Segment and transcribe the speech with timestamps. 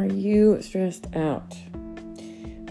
[0.00, 1.58] are you stressed out?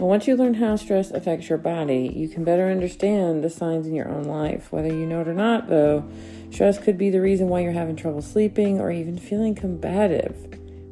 [0.00, 3.86] Well, once you learn how stress affects your body, you can better understand the signs
[3.86, 4.72] in your own life.
[4.72, 6.10] Whether you know it or not, though,
[6.50, 10.34] stress could be the reason why you're having trouble sleeping or even feeling combative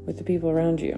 [0.06, 0.95] with the people around you.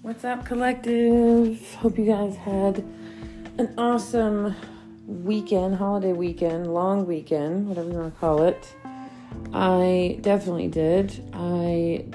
[0.00, 1.74] What's up, collective?
[1.74, 2.82] Hope you guys had
[3.60, 4.56] an awesome
[5.06, 8.74] weekend, holiday weekend, long weekend, whatever you want to call it.
[9.52, 11.22] I definitely did.
[11.34, 12.06] I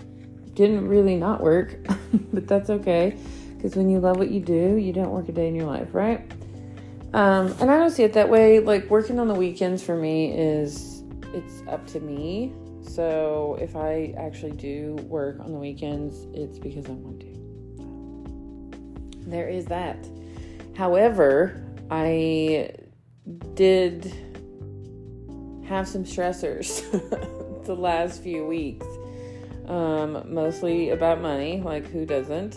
[0.56, 1.78] didn't really not work,
[2.34, 3.16] but that's okay
[3.56, 5.90] because when you love what you do, you don't work a day in your life,
[5.94, 6.20] right?
[7.14, 8.60] Um, and I don't see it that way.
[8.60, 12.56] Like working on the weekends for me is it's up to me.
[12.82, 17.28] So if I actually do work on the weekends, it's because I want to.
[19.30, 20.08] There is that.
[20.76, 22.72] However, I
[23.54, 24.14] did
[25.66, 26.84] have some stressors
[27.66, 28.86] the last few weeks.
[29.68, 32.56] Um, mostly about money, like who doesn't?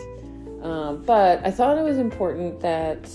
[0.61, 3.09] Um, but I thought it was important that,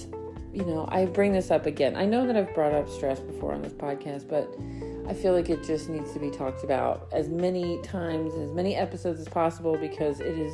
[0.52, 1.94] you know, I bring this up again.
[1.94, 4.52] I know that I've brought up stress before on this podcast, but
[5.08, 8.74] I feel like it just needs to be talked about as many times, as many
[8.74, 10.52] episodes as possible because it is.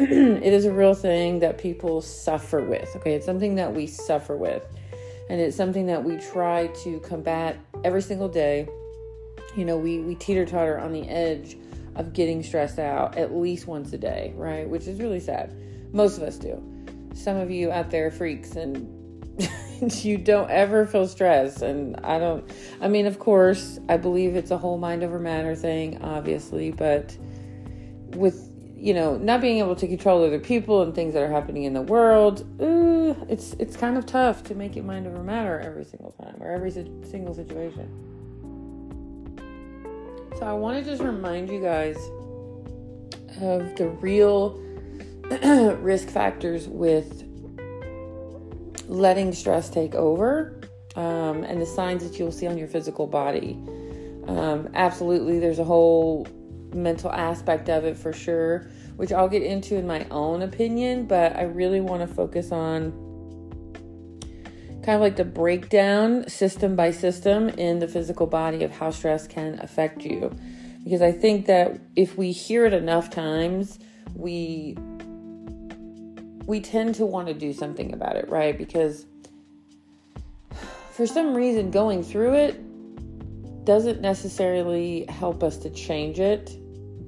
[0.42, 2.94] it is a real thing that people suffer with.
[2.96, 4.64] Okay, it's something that we suffer with
[5.30, 8.68] and it's something that we try to combat every single day.
[9.54, 11.56] You know, we, we teeter totter on the edge
[11.94, 14.68] of getting stressed out at least once a day, right?
[14.68, 15.54] Which is really sad.
[15.92, 16.60] Most of us do.
[17.14, 19.38] Some of you out there freaks and
[20.04, 21.62] you don't ever feel stress.
[21.62, 25.54] And I don't, I mean, of course, I believe it's a whole mind over matter
[25.54, 27.16] thing, obviously, but
[28.16, 28.49] with
[28.80, 31.74] you know, not being able to control other people and things that are happening in
[31.74, 35.84] the world, uh, it's it's kind of tough to make it mind over matter every
[35.84, 37.88] single time or every single situation.
[40.38, 41.96] So I want to just remind you guys
[43.42, 44.58] of the real
[45.80, 47.24] risk factors with
[48.88, 50.58] letting stress take over
[50.96, 53.52] um, and the signs that you'll see on your physical body.
[54.26, 56.26] Um, absolutely, there's a whole
[56.74, 61.36] mental aspect of it for sure, which I'll get into in my own opinion, but
[61.36, 62.92] I really want to focus on
[64.82, 69.26] kind of like the breakdown system by system in the physical body of how stress
[69.26, 70.34] can affect you.
[70.84, 73.78] Because I think that if we hear it enough times,
[74.14, 74.76] we
[76.46, 78.56] we tend to want to do something about it, right?
[78.56, 79.06] Because
[80.92, 86.56] for some reason going through it doesn't necessarily help us to change it,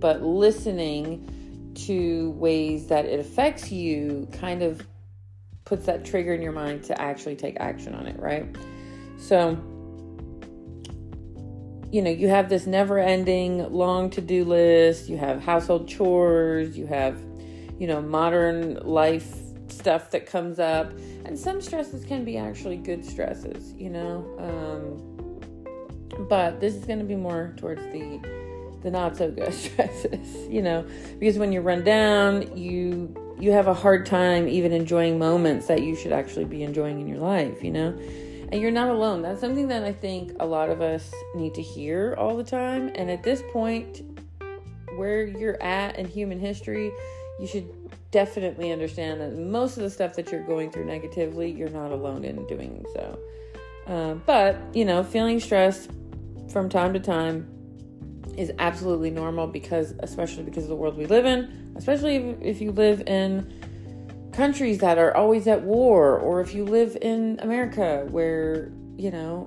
[0.03, 4.85] but listening to ways that it affects you kind of
[5.65, 8.45] puts that trigger in your mind to actually take action on it, right?
[9.17, 9.51] So,
[11.93, 16.77] you know, you have this never ending long to do list, you have household chores,
[16.77, 17.17] you have,
[17.79, 19.33] you know, modern life
[19.69, 20.91] stuff that comes up,
[21.25, 24.27] and some stresses can be actually good stresses, you know.
[24.41, 28.42] Um, but this is going to be more towards the
[28.83, 30.87] the not so good stresses, you know,
[31.19, 35.83] because when you run down, you you have a hard time even enjoying moments that
[35.83, 37.89] you should actually be enjoying in your life, you know?
[38.53, 39.23] And you're not alone.
[39.23, 42.93] That's something that I think a lot of us need to hear all the time.
[42.95, 44.03] And at this point,
[44.97, 46.93] where you're at in human history,
[47.41, 47.67] you should
[48.13, 52.25] definitely understand that most of the stuff that you're going through negatively, you're not alone
[52.25, 53.19] in doing so.
[53.87, 55.91] Uh, but, you know, feeling stressed
[56.53, 57.49] from time to time
[58.37, 62.73] is absolutely normal because, especially because of the world we live in, especially if, you
[62.73, 63.53] live in
[64.33, 69.47] countries that are always at war, or if you live in America where, you know,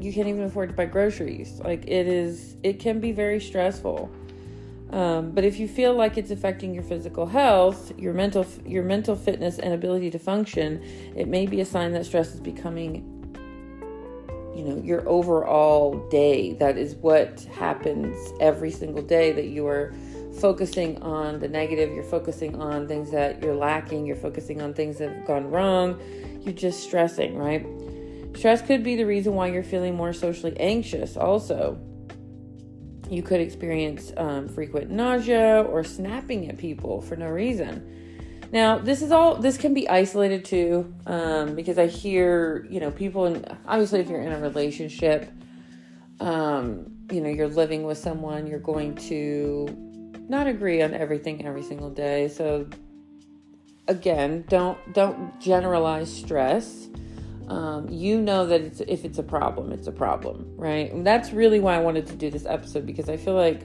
[0.00, 1.60] you can't even afford to buy groceries.
[1.64, 4.10] Like it is, it can be very stressful.
[4.90, 9.16] Um, but if you feel like it's affecting your physical health, your mental, your mental
[9.16, 10.82] fitness and ability to function,
[11.16, 13.21] it may be a sign that stress is becoming
[14.54, 16.54] you know your overall day.
[16.54, 19.94] That is what happens every single day that you are
[20.40, 24.98] focusing on the negative you're focusing on things that you're lacking you're focusing on things
[24.98, 26.00] that have gone wrong.
[26.42, 27.66] You're just stressing right?
[28.36, 31.78] Stress could be the reason why you're feeling more socially anxious also.
[33.10, 38.01] You could experience um, frequent nausea or snapping at people for no reason
[38.52, 42.90] now, this is all, this can be isolated too, um, because I hear, you know,
[42.90, 45.32] people, and obviously, if you're in a relationship,
[46.20, 49.66] um, you know, you're living with someone, you're going to
[50.28, 52.28] not agree on everything every single day.
[52.28, 52.68] So,
[53.88, 56.88] again, don't don't generalize stress.
[57.48, 60.92] um, you know that it's, if it's a problem, it's a problem, right?
[60.92, 63.62] And that's really why I wanted to do this episode because I feel like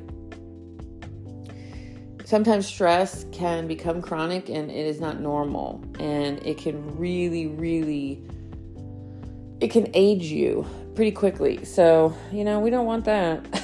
[2.28, 5.82] sometimes stress can become chronic and it is not normal.
[5.98, 8.22] And it can really really
[9.62, 11.64] it can age you pretty quickly.
[11.64, 13.46] So you know we don't want that.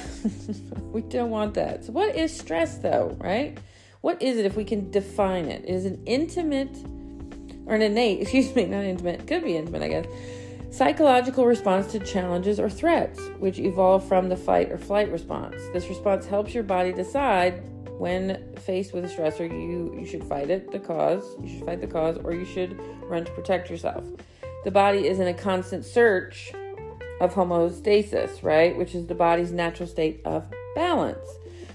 [0.94, 1.84] We don't want that.
[1.84, 3.58] So what is stress though right?
[4.00, 5.64] What is it if we can define it?
[5.64, 6.74] It is an intimate
[7.66, 10.04] or an innate excuse me not intimate could be intimate i guess
[10.70, 15.54] psychological response to challenges or threats which evolve from the fight or flight response.
[15.72, 17.62] This response helps your body decide
[17.98, 21.80] when faced with a stressor, you, you should fight it, the cause, you should fight
[21.80, 24.04] the cause, or you should run to protect yourself.
[24.64, 26.52] The body is in a constant search
[27.20, 28.76] of homeostasis, right?
[28.76, 31.28] Which is the body's natural state of balance.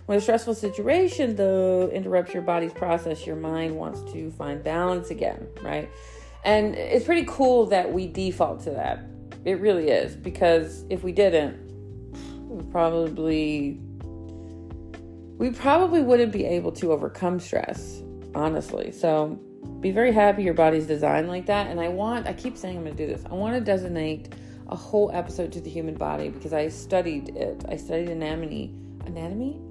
[0.05, 5.11] When a stressful situation, though, interrupts your body's process, your mind wants to find balance
[5.11, 5.89] again, right?
[6.43, 9.05] And it's pretty cool that we default to that.
[9.45, 11.59] It really is, because if we didn't,
[12.49, 13.79] we probably
[15.39, 18.03] we probably wouldn't be able to overcome stress,
[18.35, 18.91] honestly.
[18.91, 19.39] So
[19.79, 21.67] be very happy your body's designed like that.
[21.67, 24.33] And I want, I keep saying I'm going to do this, I want to designate
[24.67, 27.63] a whole episode to the human body because I studied it.
[27.69, 28.75] I studied anatomy,
[29.05, 29.61] anatomy?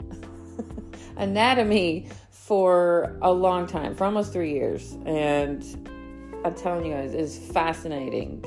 [1.18, 4.96] anatomy for a long time, for almost three years.
[5.04, 5.62] And
[6.46, 8.42] I'm telling you guys, it's fascinating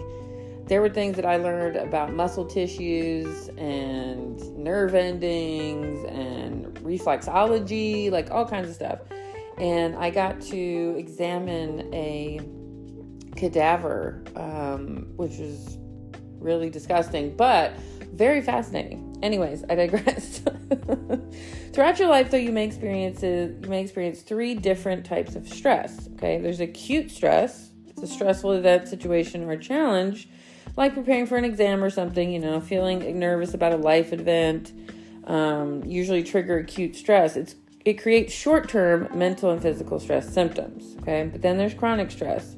[0.72, 8.32] there were things that I learned about muscle tissues and nerve endings and reflexology, like
[8.32, 9.00] all kinds of stuff.
[9.58, 12.40] And I got to examine a
[13.36, 15.78] cadaver, um, which was
[16.40, 17.74] really disgusting, but
[18.14, 19.20] very fascinating.
[19.22, 20.40] Anyways, I digress.
[21.74, 26.08] Throughout your life, though, you may experience you may experience three different types of stress.
[26.14, 27.72] Okay, there's acute stress.
[27.90, 30.30] It's a stressful event, situation, or challenge
[30.78, 34.72] like preparing for an exam or something, you know, feeling nervous about a life event,
[35.26, 37.36] um, usually trigger acute stress.
[37.36, 40.96] It's it creates short-term mental and physical stress symptoms.
[41.02, 42.56] Okay, but then there's chronic stress,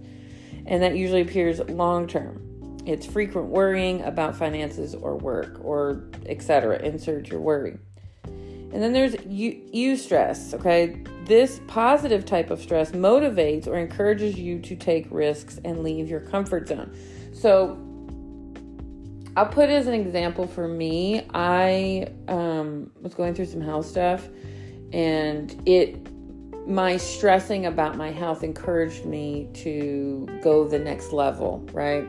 [0.65, 2.81] and that usually appears long-term.
[2.85, 6.79] It's frequent worrying about finances or work or etc.
[6.79, 7.77] Insert your worry.
[8.25, 14.75] And then there's eustress, Okay, this positive type of stress motivates or encourages you to
[14.75, 16.94] take risks and leave your comfort zone.
[17.33, 17.77] So
[19.35, 21.25] I'll put as an example for me.
[21.33, 24.27] I um, was going through some health stuff,
[24.91, 26.07] and it
[26.68, 32.07] my stressing about my health encouraged me to go the next level, right?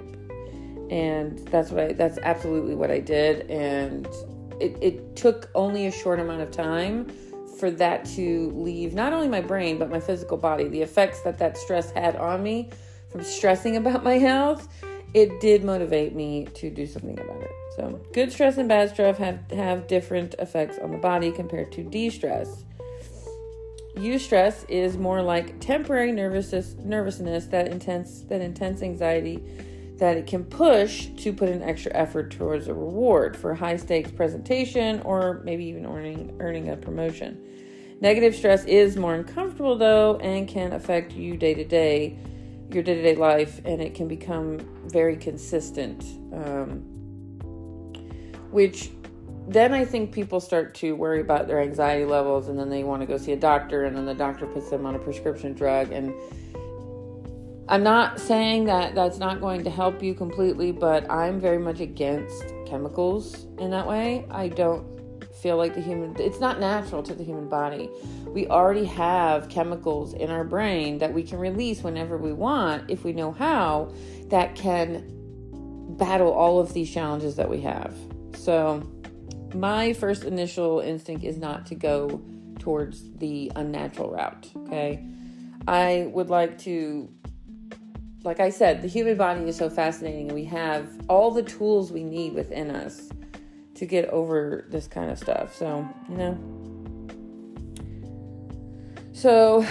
[0.91, 3.51] And that's what I that's absolutely what I did.
[3.51, 4.07] And
[4.61, 7.11] it, it took only a short amount of time
[7.59, 10.69] for that to leave not only my brain but my physical body.
[10.69, 12.71] The effects that that stress had on me
[13.11, 14.69] from stressing about my health
[15.15, 17.53] it did motivate me to do something about it.
[17.77, 21.85] So, good stress and bad stress have, have different effects on the body compared to
[21.85, 22.65] de stress.
[23.97, 29.43] Eustress is more like temporary nervousness, nervousness that intense that intense anxiety
[29.99, 34.11] that it can push to put an extra effort towards a reward for high stakes
[34.11, 37.41] presentation or maybe even earning earning a promotion.
[38.01, 42.19] Negative stress is more uncomfortable though and can affect you day to day
[42.71, 46.03] your day to day life, and it can become very consistent.
[46.33, 46.83] Um,
[48.51, 48.91] which
[49.49, 53.03] then I think people start to worry about their anxiety levels, and then they want
[53.03, 55.93] to go see a doctor, and then the doctor puts them on a prescription drug.
[55.93, 56.15] And
[57.69, 61.81] I'm not saying that that's not going to help you completely, but I'm very much
[61.81, 64.27] against chemicals in that way.
[64.31, 64.95] I don't
[65.35, 67.91] feel like the human it's not natural to the human body
[68.35, 73.05] we already have chemicals in our brain that we can release whenever we want if
[73.05, 73.91] we know how
[74.29, 75.05] that can
[75.97, 77.95] battle all of these challenges that we have
[78.37, 78.83] so
[79.55, 82.21] my first initial instinct is not to go
[82.59, 85.03] towards the unnatural route okay
[85.69, 87.09] i would like to
[88.25, 92.03] like i said the human body is so fascinating we have all the tools we
[92.03, 93.11] need within us
[93.75, 95.55] to get over this kind of stuff.
[95.55, 96.64] So, you know.
[99.15, 99.65] So,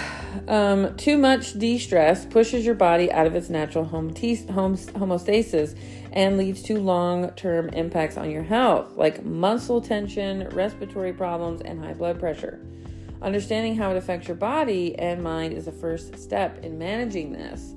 [0.47, 5.77] um, too much distress pushes your body out of its natural homeostasis
[6.13, 11.83] and leads to long term impacts on your health, like muscle tension, respiratory problems, and
[11.83, 12.65] high blood pressure.
[13.21, 17.75] Understanding how it affects your body and mind is the first step in managing this.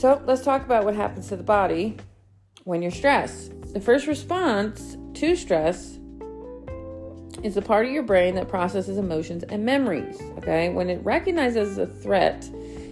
[0.00, 1.96] So, let's talk about what happens to the body
[2.62, 3.50] when you're stressed.
[3.72, 5.95] The first response to stress
[7.46, 10.20] is the part of your brain that processes emotions and memories.
[10.38, 12.44] Okay, when it recognizes a threat,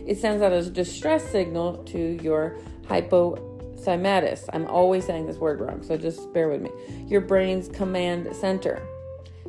[0.07, 2.57] it sends out a distress signal to your
[2.87, 4.49] hypothymatus.
[4.53, 6.71] I'm always saying this word wrong, so just bear with me.
[7.09, 8.81] Your brain's command center.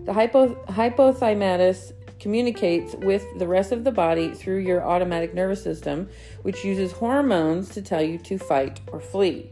[0.05, 6.09] The hypo, hypothymatus communicates with the rest of the body through your automatic nervous system,
[6.41, 9.51] which uses hormones to tell you to fight or flee.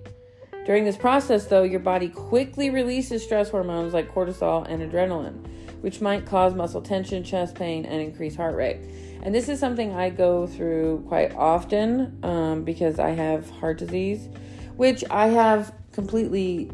[0.66, 5.46] During this process, though, your body quickly releases stress hormones like cortisol and adrenaline,
[5.82, 8.78] which might cause muscle tension, chest pain, and increased heart rate.
[9.24, 14.30] And this is something I go through quite often um, because I have heart disease,
[14.78, 16.72] which I have completely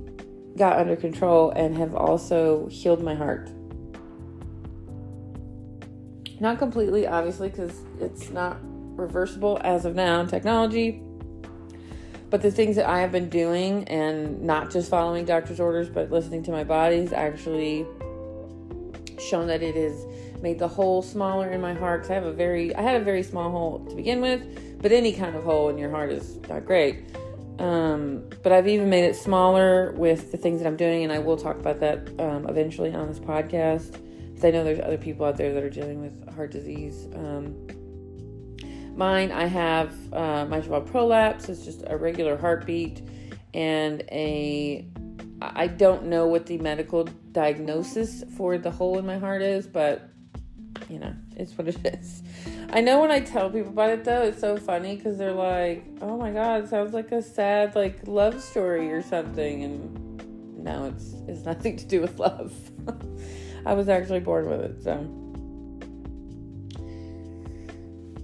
[0.55, 3.49] got under control and have also healed my heart.
[6.39, 11.01] Not completely, obviously, because it's not reversible as of now in technology.
[12.29, 16.11] But the things that I have been doing and not just following doctor's orders, but
[16.11, 17.85] listening to my body has actually
[19.19, 20.05] shown that it has
[20.41, 22.01] made the hole smaller in my heart.
[22.01, 24.91] Cause I have a very, I had a very small hole to begin with, but
[24.91, 27.03] any kind of hole in your heart is not great.
[27.59, 31.19] Um, but I've even made it smaller with the things that I'm doing, and I
[31.19, 33.97] will talk about that um, eventually on this podcast.
[34.29, 37.07] Because I know there's other people out there that are dealing with heart disease.
[37.15, 37.67] Um,
[38.99, 41.49] mine, I have uh, mitral prolapse.
[41.49, 43.01] It's just a regular heartbeat,
[43.55, 44.85] and a
[45.41, 50.09] I don't know what the medical diagnosis for the hole in my heart is, but
[50.89, 52.21] you know, it's what it is.
[52.71, 55.85] I know when I tell people about it though, it's so funny because they're like,
[56.01, 60.85] "Oh my god, it sounds like a sad like love story or something," and no,
[60.85, 62.53] it's it's nothing to do with love.
[63.65, 65.18] I was actually born with it, so.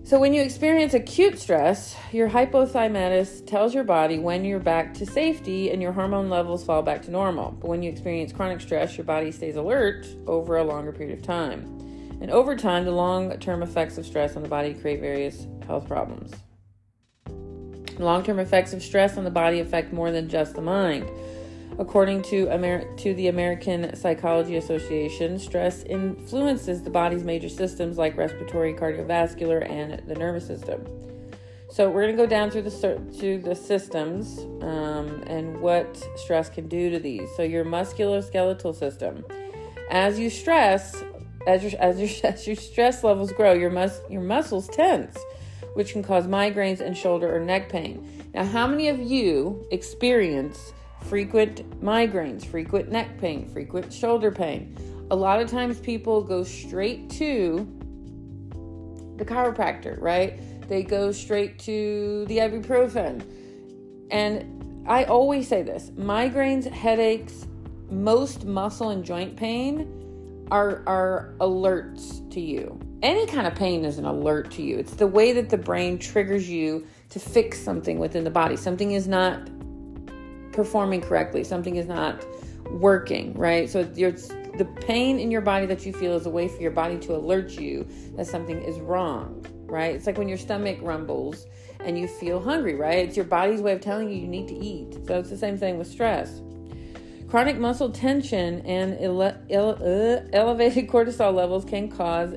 [0.06, 5.06] So, when you experience acute stress, your hypothymatus tells your body when you're back to
[5.08, 7.54] safety and your hormone levels fall back to normal.
[7.60, 11.26] But when you experience chronic stress, your body stays alert over a longer period of
[11.26, 11.64] time.
[12.22, 15.88] And over time, the long term effects of stress on the body create various health
[15.88, 16.34] problems.
[17.98, 21.10] Long term effects of stress on the body affect more than just the mind.
[21.78, 28.16] According to, Amer- to the American Psychology Association, stress influences the body's major systems like
[28.16, 30.86] respiratory, cardiovascular, and the nervous system.
[31.70, 36.50] So we're going to go down through the to the systems um, and what stress
[36.50, 37.28] can do to these.
[37.36, 39.26] So your musculoskeletal system,
[39.90, 41.04] as you stress,
[41.46, 45.18] as your as your as your stress levels grow, your mus your muscles tense,
[45.74, 48.24] which can cause migraines and shoulder or neck pain.
[48.34, 50.72] Now, how many of you experience
[51.08, 54.76] frequent migraines, frequent neck pain, frequent shoulder pain.
[55.12, 57.68] A lot of times people go straight to
[59.18, 60.40] the chiropractor, right?
[60.68, 63.24] They go straight to the ibuprofen.
[64.12, 67.48] And I always say this migraines, headaches,
[67.90, 72.80] most muscle and joint pain are, are alerts to you.
[73.02, 74.78] Any kind of pain is an alert to you.
[74.78, 78.56] It's the way that the brain triggers you to fix something within the body.
[78.56, 79.48] Something is not
[80.56, 82.26] performing correctly, something is not
[82.72, 83.70] working, right?
[83.70, 86.72] So it's the pain in your body that you feel is a way for your
[86.72, 89.94] body to alert you that something is wrong, right?
[89.96, 91.46] It's like when your stomach rumbles
[91.82, 93.08] and you feel hungry, right?
[93.08, 95.06] It's your body's way of telling you you need to eat.
[95.06, 96.42] So it's the same thing with stress.
[97.28, 102.34] Chronic muscle tension and ele- ele- uh, elevated cortisol levels can cause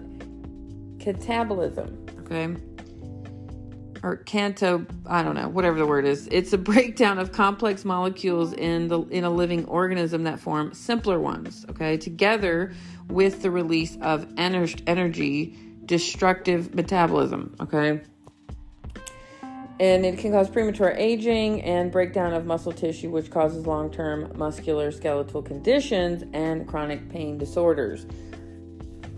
[0.99, 2.57] catabolism, okay?
[4.03, 6.29] Or canto i don't know whatever the word is.
[6.31, 11.19] It's a breakdown of complex molecules in the in a living organism that form simpler
[11.19, 11.97] ones okay?
[11.97, 12.73] Together
[13.09, 18.03] with the release of ener- energy destructive metabolism okay?
[19.81, 24.91] And it can cause premature aging and breakdown of muscle tissue which causes long-term muscular
[24.91, 28.07] skeletal conditions and chronic pain disorders.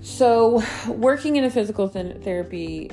[0.02, 2.90] So working in a physical th- therapy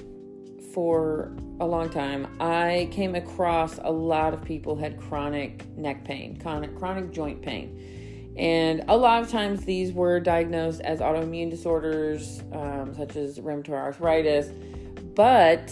[0.78, 6.38] for a long time, I came across a lot of people had chronic neck pain,
[6.40, 12.44] chronic chronic joint pain, and a lot of times these were diagnosed as autoimmune disorders
[12.54, 14.52] um, such as rheumatoid arthritis,
[15.16, 15.68] but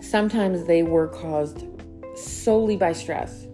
[0.00, 1.66] sometimes they were caused
[2.16, 3.46] solely by stress.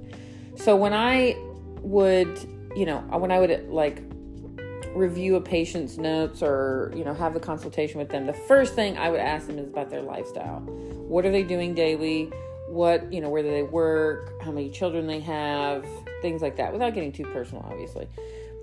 [0.54, 1.34] So when I
[1.80, 2.38] would,
[2.76, 4.00] you know, when I would like
[4.94, 8.98] review a patient's notes or you know have a consultation with them the first thing
[8.98, 10.60] i would ask them is about their lifestyle.
[11.10, 12.32] What are they doing daily?
[12.68, 14.40] What you know where do they work?
[14.42, 15.84] How many children they have?
[16.22, 18.08] Things like that without getting too personal obviously.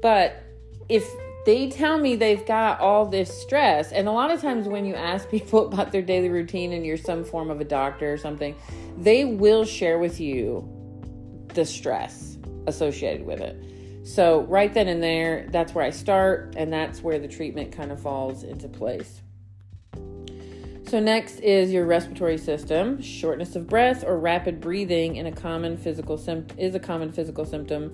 [0.01, 0.43] But
[0.89, 1.09] if
[1.45, 4.95] they tell me they've got all this stress and a lot of times when you
[4.95, 8.55] ask people about their daily routine and you're some form of a doctor or something
[8.97, 10.67] they will share with you
[11.53, 13.61] the stress associated with it
[14.07, 17.91] so, right then and there, that's where I start, and that's where the treatment kind
[17.91, 19.21] of falls into place.
[20.87, 23.01] So, next is your respiratory system.
[23.01, 27.43] Shortness of breath or rapid breathing in a common physical sim- is a common physical
[27.43, 27.93] symptom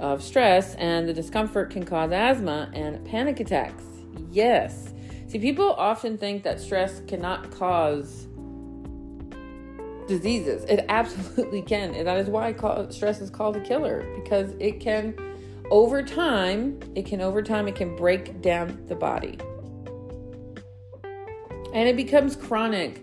[0.00, 3.84] of stress, and the discomfort can cause asthma and panic attacks.
[4.30, 4.92] Yes.
[5.28, 8.26] See, people often think that stress cannot cause
[10.08, 10.64] diseases.
[10.64, 11.94] It absolutely can.
[11.94, 12.52] And that is why
[12.90, 15.16] stress is called a killer because it can,
[15.74, 19.36] over time, it can, over time, it can break down the body.
[21.72, 23.02] And it becomes chronic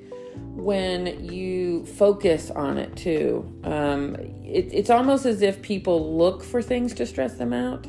[0.56, 3.60] when you focus on it too.
[3.66, 7.86] Um, it, it's almost as if people look for things to stress them out.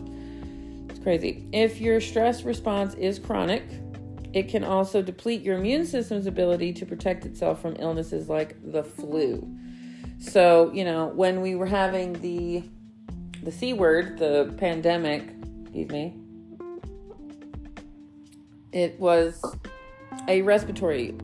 [0.89, 1.47] It's crazy.
[1.53, 3.63] If your stress response is chronic,
[4.33, 8.83] it can also deplete your immune system's ability to protect itself from illnesses like the
[8.83, 9.49] flu.
[10.19, 12.65] So, you know, when we were having the
[13.43, 15.25] the C word, the pandemic,
[15.63, 16.17] excuse me,
[18.73, 19.43] it was
[20.29, 21.15] a respiratory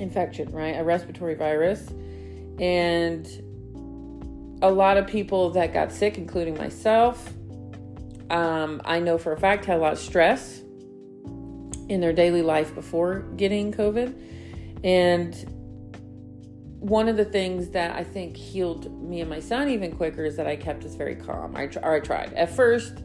[0.00, 0.76] infection, right?
[0.76, 1.88] A respiratory virus.
[2.58, 3.26] And
[4.62, 7.32] a lot of people that got sick, including myself,
[8.30, 10.62] um, I know for a fact had a lot of stress
[11.88, 14.14] in their daily life before getting COVID.
[14.82, 15.55] And
[16.88, 20.36] one of the things that I think healed me and my son even quicker is
[20.36, 21.56] that I kept us very calm.
[21.56, 22.32] I, I tried.
[22.34, 23.02] At first,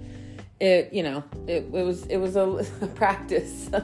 [0.59, 2.43] it you know it, it was it was a,
[2.81, 3.69] a practice.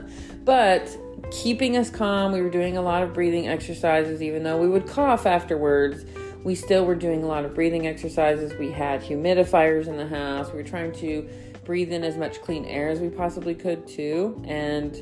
[0.46, 0.96] But
[1.30, 4.22] keeping us calm we were doing a lot of breathing exercises.
[4.22, 6.06] Even though we would cough afterwards
[6.46, 8.54] we still were doing a lot of breathing exercises.
[8.58, 10.48] We had humidifiers in the house.
[10.50, 11.28] We were trying to
[11.66, 14.96] breathe in as much clean air as we possibly could too and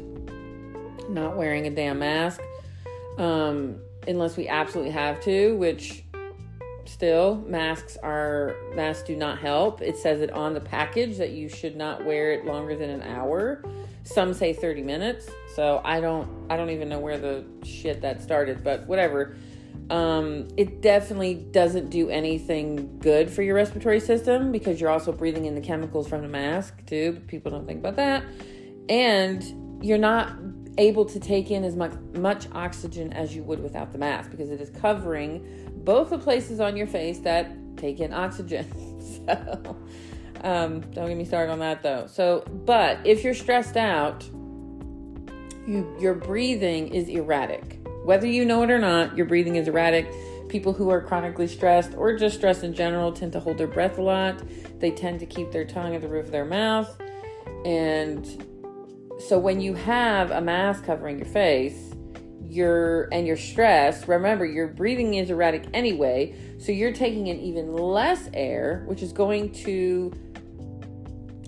[1.10, 2.42] not wearing a damn mask.
[3.20, 6.04] Um, unless we absolutely have to which
[6.86, 9.82] still masks are masks do not help.
[9.82, 13.02] It says it on the package that you should not wear it longer than an
[13.02, 13.64] hour.
[14.04, 18.22] Some say 30 minutes so i don't i don't even know where the shit that
[18.22, 19.36] started but whatever.
[19.90, 25.46] Um, it definitely doesn't do anything good for your respiratory system because you're also breathing
[25.46, 27.22] in the chemicals from the mask too.
[27.28, 28.24] People don't think about that.
[28.90, 30.34] And you're not
[30.78, 34.50] able to take in as much much oxygen as you would without the mask because
[34.50, 38.66] it is covering both the places on your face that take in oxygen.
[39.28, 39.78] so,
[40.44, 42.08] um, don't get me started on that though.
[42.08, 44.24] So, but if you're stressed out,
[45.68, 47.80] you your breathing is erratic.
[48.04, 50.08] Whether you know it or not, your breathing is erratic.
[50.48, 53.98] People who are chronically stressed or just stressed in general tend to hold their breath
[53.98, 54.42] a lot.
[54.80, 56.96] They tend to keep their tongue at the roof of their mouth.
[57.66, 58.46] And
[59.20, 61.94] so when you have a mask covering your face,
[62.48, 67.74] your and you're stressed, remember your breathing is erratic anyway so you're taking in even
[67.74, 70.12] less air which is going to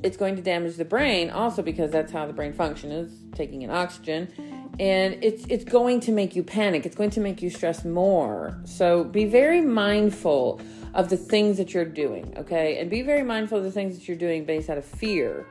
[0.03, 3.61] it's going to damage the brain also because that's how the brain function is taking
[3.63, 4.31] in oxygen.
[4.79, 6.85] And it's it's going to make you panic.
[6.85, 8.59] It's going to make you stress more.
[8.65, 10.61] So be very mindful
[10.93, 12.79] of the things that you're doing okay?
[12.79, 15.45] And be very mindful of the things that you're doing based out of fear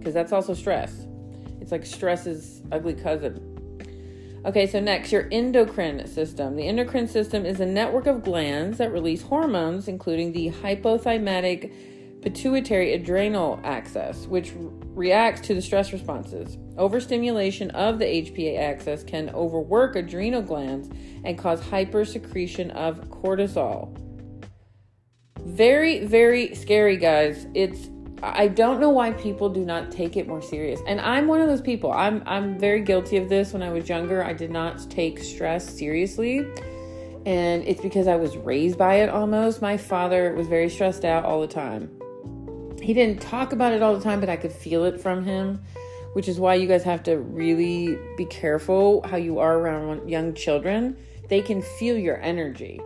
[0.00, 1.06] because that's also stress
[1.60, 3.46] it's like stress's ugly cousin
[4.42, 6.56] Okay, so next, your endocrine system.
[6.56, 11.70] The endocrine system is a network of glands that release hormones, including the hypothalamic
[12.22, 14.52] pituitary adrenal axis, which
[14.94, 16.56] reacts to the stress responses.
[16.78, 20.88] Overstimulation of the HPA axis can overwork adrenal glands
[21.24, 23.94] and cause hypersecretion of cortisol.
[25.40, 27.46] Very, very scary, guys.
[27.54, 27.90] It's
[28.22, 30.80] I don't know why people do not take it more serious.
[30.86, 31.92] And I'm one of those people.
[31.92, 34.22] I'm I'm very guilty of this when I was younger.
[34.22, 36.46] I did not take stress seriously.
[37.26, 39.60] And it's because I was raised by it almost.
[39.60, 41.90] My father was very stressed out all the time.
[42.80, 45.62] He didn't talk about it all the time, but I could feel it from him,
[46.14, 50.32] which is why you guys have to really be careful how you are around young
[50.32, 50.96] children.
[51.28, 52.80] They can feel your energy.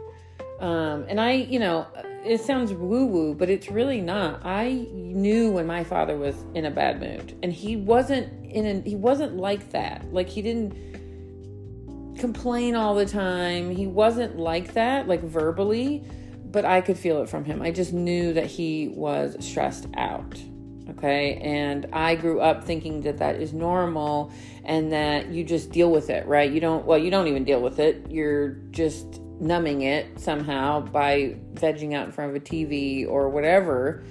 [0.65, 1.87] Um, and I, you know,
[2.25, 4.47] it sounds woo woo, but it's really not.
[4.47, 8.81] I knew when my father was in a bad mood, and he wasn't in a,
[8.81, 10.11] he wasn't like that.
[10.11, 13.77] Like he didn't complain all the time.
[13.77, 16.03] He wasn't like that, like verbally,
[16.47, 17.61] but I could feel it from him.
[17.61, 20.43] I just knew that he was stressed out.
[20.89, 24.33] Okay, and I grew up thinking that that is normal
[24.65, 26.51] and that you just deal with it, right?
[26.51, 28.07] You don't, well, you don't even deal with it.
[28.11, 34.05] You're just numbing it somehow by vegging out in front of a TV or whatever.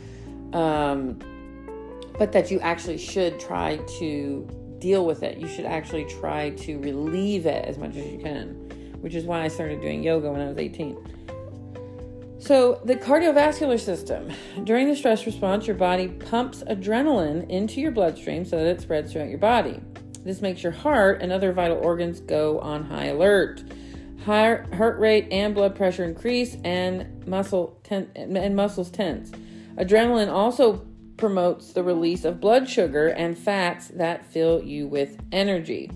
[0.54, 1.20] Um,
[2.18, 4.48] but that you actually should try to
[4.80, 5.38] deal with it.
[5.38, 8.50] You should actually try to relieve it as much as you can,
[9.02, 10.98] which is why I started doing yoga when I was 18.
[12.38, 14.30] So, the cardiovascular system.
[14.66, 19.14] During the stress response, your body pumps adrenaline into your bloodstream so that it spreads
[19.14, 19.80] throughout your body.
[20.26, 23.64] This makes your heart and other vital organs go on high alert.
[24.26, 29.32] Heart, rate and blood pressure increase, and muscle ten- and muscles tense.
[29.78, 30.86] Adrenaline also
[31.18, 35.92] promotes the release of blood sugar and fats that fill you with energy.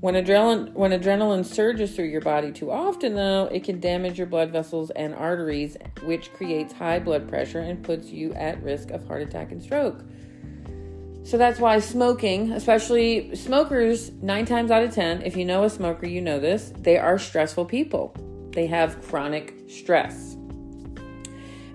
[0.00, 4.26] When adrenaline when adrenaline surges through your body too often though, it can damage your
[4.26, 9.06] blood vessels and arteries, which creates high blood pressure and puts you at risk of
[9.06, 10.04] heart attack and stroke.
[11.24, 15.70] So that's why smoking, especially smokers, 9 times out of 10, if you know a
[15.70, 18.14] smoker, you know this, they are stressful people.
[18.50, 20.34] They have chronic stress.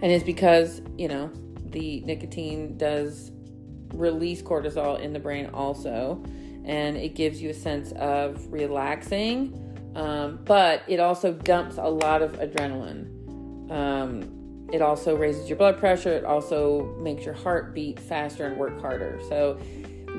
[0.01, 1.31] And it's because, you know,
[1.65, 3.31] the nicotine does
[3.93, 6.23] release cortisol in the brain also
[6.65, 12.21] and it gives you a sense of relaxing, um, but it also dumps a lot
[12.21, 13.71] of adrenaline.
[13.71, 14.38] Um,
[14.71, 16.13] it also raises your blood pressure.
[16.13, 19.19] It also makes your heart beat faster and work harder.
[19.29, 19.59] So,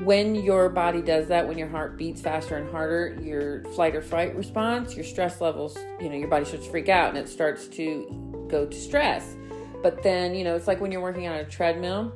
[0.03, 4.01] when your body does that, when your heart beats faster and harder, your flight or
[4.01, 7.29] fright response, your stress levels, you know, your body starts to freak out and it
[7.29, 9.35] starts to go to stress.
[9.83, 12.11] But then, you know, it's like when you're working on a treadmill.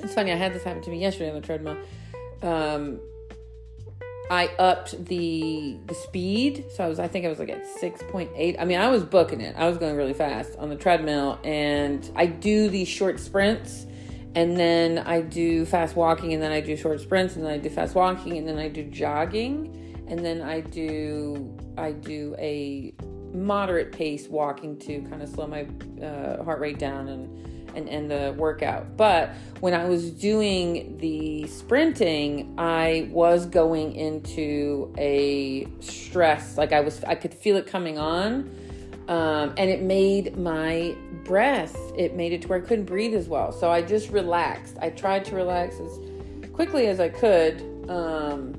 [0.00, 1.76] It's funny, I had this happen to me yesterday on the treadmill.
[2.42, 3.00] Um,
[4.30, 6.64] I upped the the speed.
[6.74, 8.56] So I was I think I was like at 6.8.
[8.58, 9.56] I mean, I was booking it.
[9.56, 13.86] I was going really fast on the treadmill and I do these short sprints
[14.34, 17.58] and then I do fast walking and then I do short sprints and then I
[17.58, 22.94] do fast walking and then I do jogging and then I do I do a
[23.32, 25.66] moderate pace walking to kind of slow my
[26.02, 28.96] uh, heart rate down and and, and the workout.
[28.96, 36.58] But when I was doing the sprinting, I was going into a stress.
[36.58, 38.50] Like I was, I could feel it coming on.
[39.08, 43.26] Um, and it made my breath, it made it to where I couldn't breathe as
[43.26, 43.52] well.
[43.52, 44.76] So I just relaxed.
[44.82, 45.98] I tried to relax as
[46.52, 47.62] quickly as I could.
[47.88, 48.54] Um,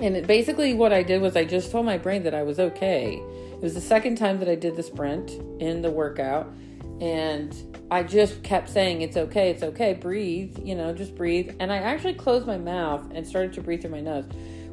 [0.00, 2.58] and it, basically, what I did was I just told my brain that I was
[2.58, 3.14] okay.
[3.52, 6.52] It was the second time that I did the sprint in the workout
[7.00, 11.54] and I just kept saying, It's okay, it's okay, breathe, you know, just breathe.
[11.60, 14.26] And I actually closed my mouth and started to breathe through my nose,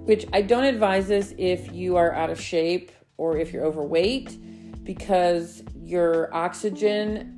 [0.05, 4.37] which I don't advise this if you are out of shape or if you're overweight
[4.83, 7.37] because your oxygen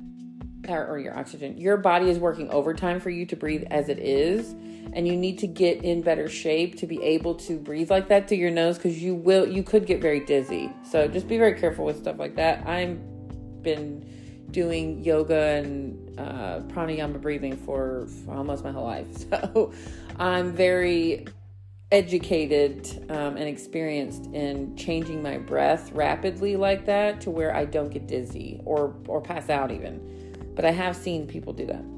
[0.66, 4.54] or, your oxygen, your body is working overtime for you to breathe as it is.
[4.94, 8.28] And you need to get in better shape to be able to breathe like that
[8.28, 10.72] through your nose because you will, you could get very dizzy.
[10.88, 12.66] So just be very careful with stuff like that.
[12.66, 13.02] I'm
[13.62, 14.08] been
[14.54, 19.06] doing yoga and uh, pranayama breathing for, for, almost my whole life.
[19.30, 19.72] So
[20.18, 21.26] I'm very
[21.90, 27.90] educated um, and experienced in changing my breath rapidly like that to where I don't
[27.90, 30.00] get dizzy or or pass out even.
[30.54, 31.93] But I have seen people do that.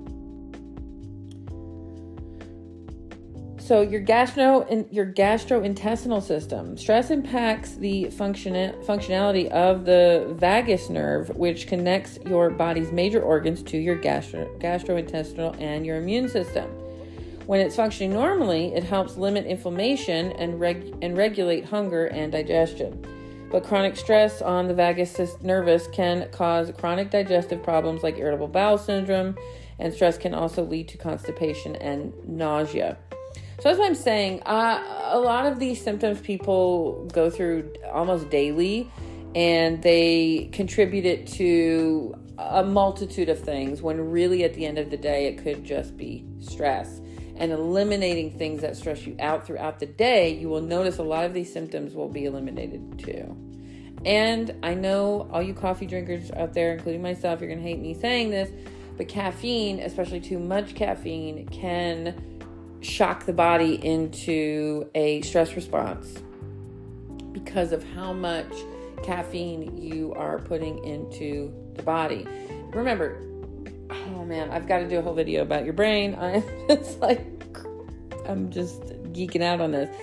[3.67, 6.79] So your gastro and your gastrointestinal system.
[6.79, 13.65] Stress impacts the function functionality of the vagus nerve, which connects your body's major organs
[13.65, 16.71] to your gastro, gastrointestinal and your immune system.
[17.47, 23.05] When it's functioning normally, it helps limit inflammation and, reg, and regulate hunger and digestion.
[23.51, 28.79] But chronic stress on the vagus nervus can cause chronic digestive problems like irritable bowel
[28.79, 29.37] syndrome,
[29.81, 32.97] and stress can also lead to constipation and nausea.
[33.59, 34.43] So that's what I'm saying.
[34.45, 38.91] Uh, a lot of these symptoms people go through almost daily,
[39.35, 43.81] and they contribute it to a multitude of things.
[43.81, 47.01] When really, at the end of the day, it could just be stress.
[47.37, 51.25] And eliminating things that stress you out throughout the day, you will notice a lot
[51.25, 53.37] of these symptoms will be eliminated too.
[54.05, 57.81] And I know all you coffee drinkers out there, including myself, you're going to hate
[57.81, 58.51] me saying this,
[58.97, 62.36] but caffeine, especially too much caffeine, can
[62.87, 66.23] shock the body into a stress response
[67.33, 68.53] because of how much
[69.03, 72.27] caffeine you are putting into the body.
[72.73, 73.21] Remember,
[73.91, 76.15] oh man, I've got to do a whole video about your brain.
[76.21, 77.27] I'm just like,
[78.27, 79.95] I'm just geeking out on this.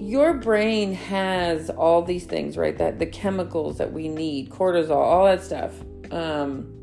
[0.00, 2.76] Your brain has all these things, right?
[2.76, 5.72] That the chemicals that we need, cortisol, all that stuff.
[6.10, 6.73] Um,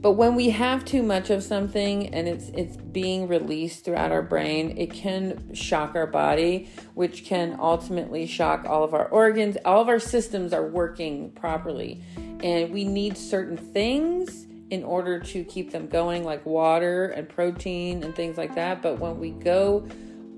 [0.00, 4.22] but when we have too much of something and it's it's being released throughout our
[4.22, 9.58] brain, it can shock our body, which can ultimately shock all of our organs.
[9.64, 12.02] All of our systems are working properly.
[12.42, 18.02] And we need certain things in order to keep them going like water and protein
[18.02, 18.80] and things like that.
[18.80, 19.86] But when we go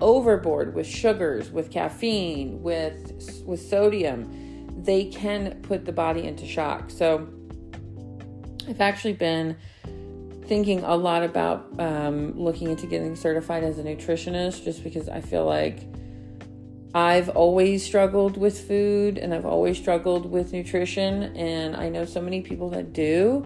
[0.01, 6.89] overboard with sugars, with caffeine, with with sodium, they can put the body into shock.
[6.89, 7.29] So
[8.67, 9.57] I've actually been
[10.45, 15.21] thinking a lot about um, looking into getting certified as a nutritionist just because I
[15.21, 15.79] feel like
[16.93, 22.21] I've always struggled with food and I've always struggled with nutrition and I know so
[22.21, 23.45] many people that do.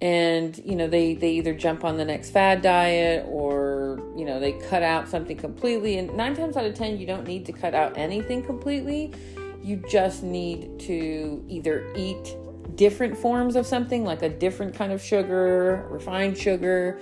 [0.00, 4.38] And you know they they either jump on the next fad diet or you know
[4.38, 5.98] they cut out something completely.
[5.98, 9.12] And 9 times out of 10 you don't need to cut out anything completely.
[9.60, 12.36] You just need to either eat
[12.78, 16.98] different forms of something like a different kind of sugar refined sugar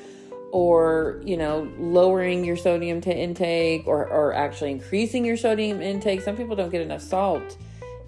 [0.51, 6.23] or you know lowering your sodium to intake or, or actually increasing your sodium intake.
[6.23, 7.59] Some people don't get enough salt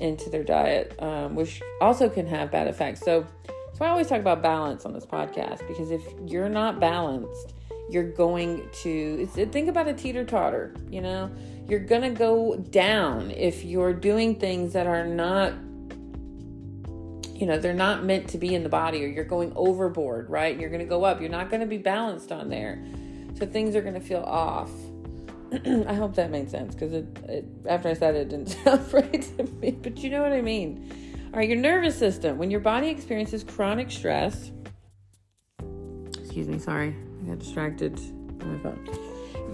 [0.01, 3.01] into their diet um, which also can have bad effects.
[3.01, 3.25] So
[3.75, 7.55] so i always talk about balance on this podcast because if you're not balanced
[7.91, 11.31] you're going to think about a teeter-totter you know?
[11.69, 15.53] You're gonna go down if you're doing things that are not
[17.39, 20.59] you know they're not meant to be in the body or you're going overboard right?
[20.59, 21.21] You're going to go up.
[21.21, 22.83] You're not going to be balanced on there.
[23.39, 24.71] So things are going to feel off.
[25.53, 28.93] I hope that made sense because it, it, after i said it, it didn't sound
[28.93, 31.31] right to me but you know what i mean.
[31.33, 32.39] All right your nervous system.
[32.39, 34.51] When your body experiences chronic stress
[36.19, 37.99] excuse me sorry i got distracted
[38.43, 38.85] on my phone.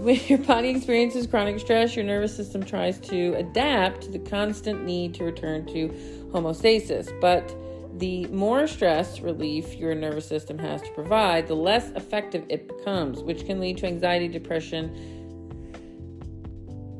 [0.02, 4.84] When your body experiences chronic stress, your nervous system tries to adapt to the constant
[4.84, 5.88] need to return to
[6.30, 7.08] homeostasis.
[7.20, 7.54] But
[7.98, 13.22] the more stress relief your nervous system has to provide, the less effective it becomes,
[13.22, 15.12] which can lead to anxiety, depression.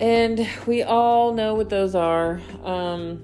[0.00, 2.40] And we all know what those are.
[2.62, 3.22] Um,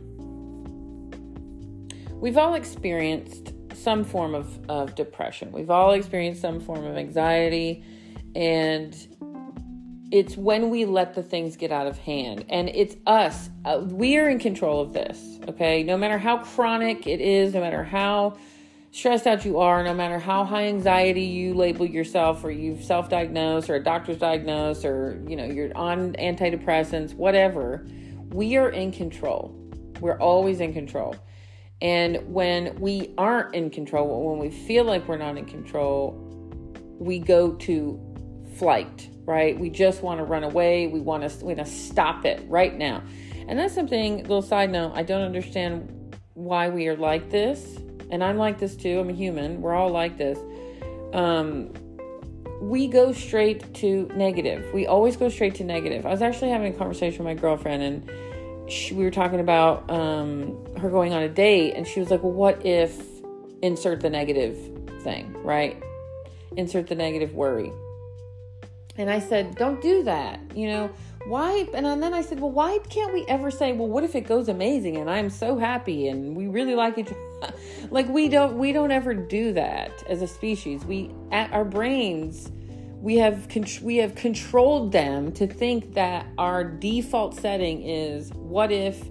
[2.15, 7.85] we've all experienced some form of, of depression, we've all experienced some form of anxiety,
[8.35, 9.17] and
[10.11, 12.45] it's when we let the things get out of hand.
[12.49, 13.49] And it's us.
[13.65, 15.83] Uh, we are in control of this, okay?
[15.83, 18.37] No matter how chronic it is, no matter how
[18.91, 23.71] stressed out you are, no matter how high anxiety you label yourself or you've self-diagnosed
[23.71, 27.87] or a doctor's diagnosed or, you know, you're on antidepressants, whatever,
[28.31, 29.55] we are in control.
[30.01, 31.15] We're always in control.
[31.81, 36.13] And when we aren't in control, when we feel like we're not in control,
[36.99, 37.99] we go to
[38.57, 39.59] flight right?
[39.59, 40.87] We just want to run away.
[40.87, 43.03] We want to we want to stop it right now.
[43.49, 47.79] And that's something, little side note, I don't understand why we are like this.
[48.11, 49.01] And I'm like this too.
[49.01, 49.61] I'm a human.
[49.61, 50.39] We're all like this.
[51.13, 51.73] Um,
[52.61, 54.73] we go straight to negative.
[54.73, 56.07] We always go straight to negative.
[56.07, 59.91] I was actually having a conversation with my girlfriend, and she, we were talking about
[59.91, 63.01] um, her going on a date, and she was like, "Well, what if
[63.63, 64.57] insert the negative
[65.03, 65.83] thing, right?
[66.57, 67.73] Insert the negative worry."
[68.97, 70.41] And I said, don't do that.
[70.55, 70.91] You know,
[71.27, 71.69] why?
[71.75, 74.49] And then I said, well, why can't we ever say, well, what if it goes
[74.49, 77.55] amazing and I'm so happy and we really like each other?
[77.91, 80.85] like we don't, we don't ever do that as a species.
[80.85, 82.51] We, at our brains,
[83.01, 83.49] we have
[83.83, 89.03] we have controlled them to think that our default setting is what if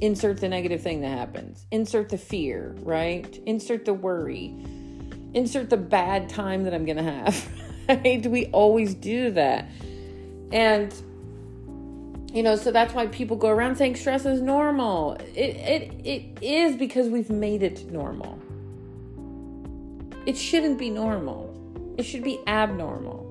[0.00, 4.54] insert the negative thing that happens insert the fear right insert the worry
[5.32, 7.48] insert the bad time that i'm gonna have
[7.88, 8.24] right?
[8.26, 9.68] We always do that.
[10.52, 10.94] And
[12.32, 15.14] you know, so that's why people go around saying stress is normal.
[15.34, 18.38] It it it is because we've made it normal.
[20.26, 21.52] It shouldn't be normal.
[21.96, 23.30] It should be abnormal.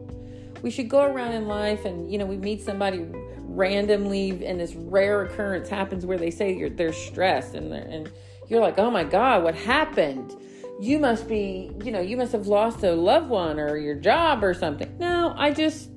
[0.62, 3.06] We should go around in life and you know, we meet somebody
[3.40, 8.10] randomly and this rare occurrence happens where they say you're they're stressed and they're and
[8.48, 10.34] you're like, "Oh my god, what happened?"
[10.80, 14.44] You must be, you know, you must have lost a loved one or your job
[14.44, 14.98] or something.
[14.98, 15.90] No, I just,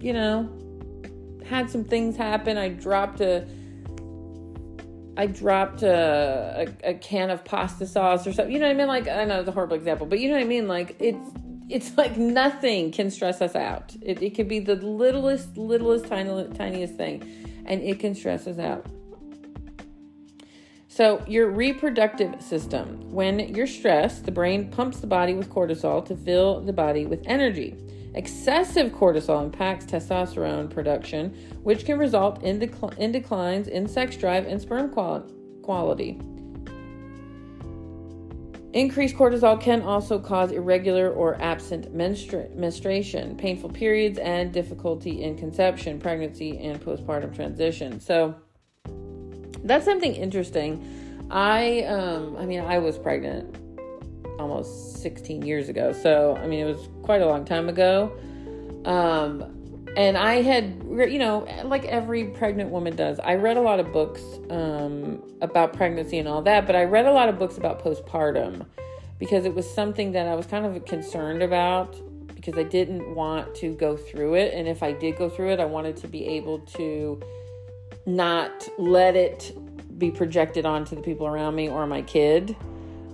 [0.00, 0.50] you know,
[1.46, 2.56] had some things happen.
[2.56, 3.46] I dropped a
[5.16, 8.52] I dropped a, a, a, can of pasta sauce or something.
[8.52, 8.88] You know what I mean?
[8.88, 10.66] Like I know it's a horrible example, but you know what I mean?
[10.66, 11.30] Like it's
[11.68, 13.94] it's like nothing can stress us out.
[14.02, 17.22] It, it could be the littlest, littlest, tiny, tiniest thing,
[17.64, 18.86] and it can stress us out.
[20.94, 23.10] So, your reproductive system.
[23.10, 27.20] When you're stressed, the brain pumps the body with cortisol to fill the body with
[27.26, 27.76] energy.
[28.14, 31.30] Excessive cortisol impacts testosterone production,
[31.64, 35.24] which can result in, decl- in declines in sex drive and sperm quali-
[35.62, 36.20] quality.
[38.72, 45.36] Increased cortisol can also cause irregular or absent menstru- menstruation, painful periods, and difficulty in
[45.36, 47.98] conception, pregnancy, and postpartum transition.
[47.98, 48.36] So,
[49.64, 51.26] that's something interesting.
[51.30, 53.56] I um I mean I was pregnant
[54.38, 55.92] almost 16 years ago.
[55.92, 58.12] So, I mean it was quite a long time ago.
[58.84, 59.50] Um
[59.96, 63.18] and I had you know, like every pregnant woman does.
[63.20, 67.06] I read a lot of books um about pregnancy and all that, but I read
[67.06, 68.66] a lot of books about postpartum
[69.18, 71.96] because it was something that I was kind of concerned about
[72.34, 74.52] because I didn't want to go through it.
[74.52, 77.18] And if I did go through it, I wanted to be able to
[78.06, 79.56] not let it
[79.98, 82.56] be projected onto the people around me or my kid.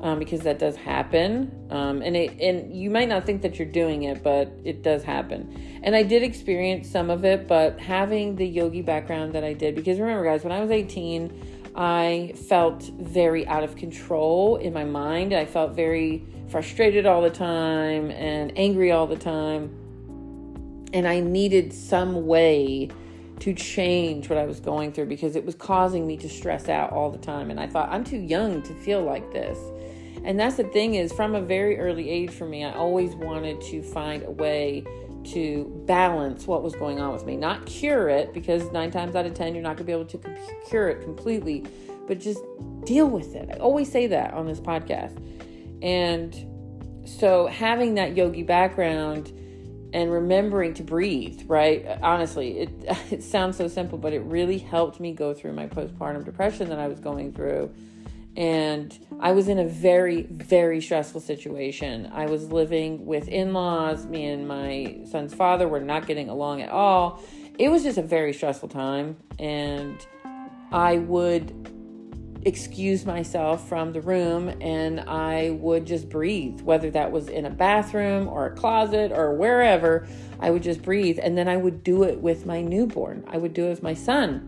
[0.02, 3.68] Um, because that does happen, um, and it and you might not think that you're
[3.68, 5.80] doing it, but it does happen.
[5.82, 9.74] And I did experience some of it, but having the yogi background that I did,
[9.74, 14.84] because remember, guys, when I was 18, I felt very out of control in my
[14.84, 15.32] mind.
[15.32, 19.76] I felt very frustrated all the time and angry all the time.
[20.92, 22.90] And I needed some way
[23.40, 26.92] to change what I was going through because it was causing me to stress out
[26.92, 27.50] all the time.
[27.50, 29.58] And I thought, I'm too young to feel like this.
[30.24, 33.60] And that's the thing is, from a very early age for me, I always wanted
[33.62, 34.84] to find a way
[35.24, 37.36] to balance what was going on with me.
[37.36, 40.04] Not cure it, because nine times out of ten, you're not going to be able
[40.04, 40.20] to
[40.68, 41.64] cure it completely,
[42.06, 42.40] but just
[42.84, 43.48] deal with it.
[43.50, 45.18] I always say that on this podcast.
[45.82, 46.34] And
[47.06, 49.32] so having that yogi background
[49.92, 51.86] and remembering to breathe, right?
[52.02, 52.70] Honestly, it
[53.10, 56.78] it sounds so simple, but it really helped me go through my postpartum depression that
[56.78, 57.72] I was going through.
[58.36, 62.10] And I was in a very, very stressful situation.
[62.12, 64.06] I was living with in laws.
[64.06, 67.20] Me and my son's father were not getting along at all.
[67.58, 69.16] It was just a very stressful time.
[69.38, 69.98] And
[70.70, 71.79] I would
[72.46, 77.50] excuse myself from the room and I would just breathe, whether that was in a
[77.50, 80.06] bathroom or a closet or wherever.
[80.38, 81.18] I would just breathe.
[81.22, 83.24] And then I would do it with my newborn.
[83.28, 84.46] I would do it with my son.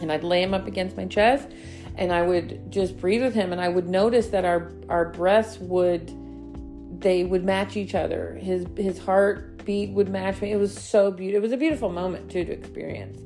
[0.00, 1.48] And I'd lay him up against my chest
[1.96, 3.52] and I would just breathe with him.
[3.52, 8.38] And I would notice that our, our breaths would, they would match each other.
[8.42, 10.50] His, his heartbeat would match me.
[10.50, 11.38] It was so beautiful.
[11.38, 13.20] It was a beautiful moment too to experience.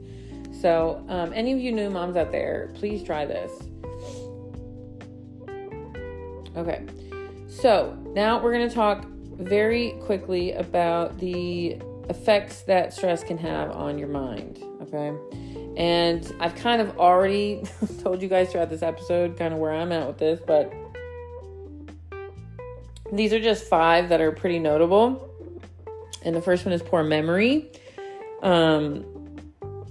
[0.61, 3.53] So, um, any of you new moms out there, please try this.
[6.57, 6.85] Okay,
[7.47, 9.07] so now we're going to talk
[9.39, 14.61] very quickly about the effects that stress can have on your mind.
[14.83, 15.13] Okay,
[15.77, 17.63] and I've kind of already
[18.03, 20.73] told you guys throughout this episode kind of where I'm at with this, but
[23.13, 25.25] these are just five that are pretty notable.
[26.25, 27.71] And the first one is poor memory.
[28.43, 29.18] Um,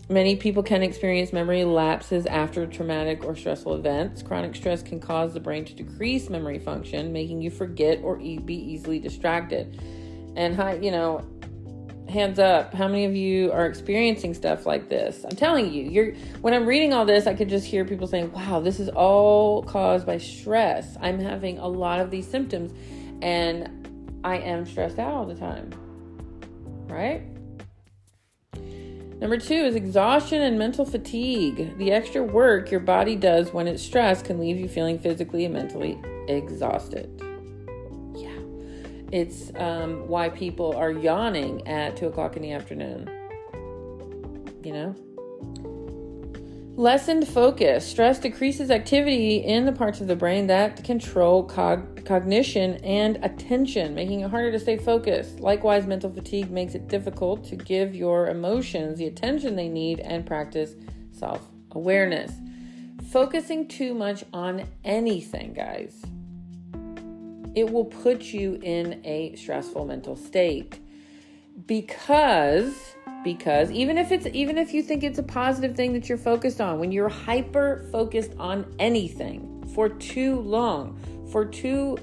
[0.10, 4.22] Many people can experience memory lapses after traumatic or stressful events.
[4.22, 8.38] Chronic stress can cause the brain to decrease memory function, making you forget or e-
[8.38, 9.82] be easily distracted.
[10.38, 11.26] And hi, you know,
[12.08, 15.26] hands up, how many of you are experiencing stuff like this?
[15.26, 18.32] I'm telling you, you're when I'm reading all this, I could just hear people saying,
[18.32, 20.96] "Wow, this is all caused by stress.
[21.02, 22.72] I'm having a lot of these symptoms
[23.22, 25.72] and I am stressed out all the time."
[26.88, 27.24] Right?
[29.20, 31.78] Number two is exhaustion and mental fatigue.
[31.80, 35.54] The extra work your body does when it's stressed can leave you feeling physically and
[35.54, 37.10] mentally exhausted.
[38.16, 38.38] Yeah.
[39.12, 43.10] It's um, why people are yawning at 2 o'clock in the afternoon.
[44.64, 44.96] You know?
[46.78, 47.88] Lessened focus.
[47.88, 53.96] Stress decreases activity in the parts of the brain that control cog- cognition and attention,
[53.96, 55.40] making it harder to stay focused.
[55.40, 60.24] Likewise, mental fatigue makes it difficult to give your emotions the attention they need and
[60.24, 60.76] practice
[61.12, 62.32] self awareness.
[63.10, 66.00] Focusing too much on anything, guys,
[67.56, 70.78] it will put you in a stressful mental state
[71.66, 72.97] because
[73.28, 76.62] because even if it's even if you think it's a positive thing that you're focused
[76.62, 80.98] on when you're hyper focused on anything for too long
[81.30, 81.98] for too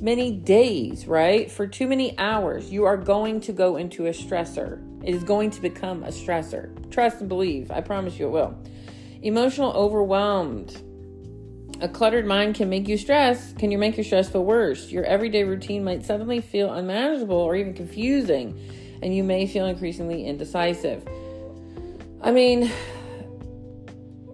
[0.00, 1.50] many days right?
[1.50, 4.82] For too many hours you are going to go into a stressor.
[5.04, 6.90] It is going to become a stressor.
[6.90, 7.70] Trust and believe.
[7.70, 8.56] I promise you it will.
[9.20, 10.80] Emotional overwhelmed.
[11.82, 13.52] A cluttered mind can make you stress.
[13.52, 14.90] Can you make your stress feel worse?
[14.90, 18.58] Your everyday routine might suddenly feel unmanageable or even confusing
[19.02, 21.06] and you may feel increasingly indecisive.
[22.22, 22.70] I mean,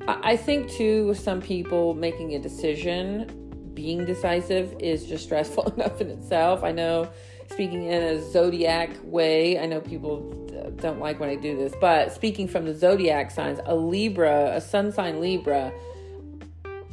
[0.09, 6.11] I think too, some people making a decision, being decisive is just stressful enough in
[6.11, 6.63] itself.
[6.63, 7.09] I know,
[7.51, 10.33] speaking in a zodiac way, I know people
[10.77, 14.61] don't like when I do this, but speaking from the zodiac signs, a Libra, a
[14.61, 15.73] sun sign Libra,